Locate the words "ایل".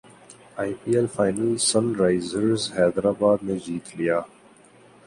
0.95-1.07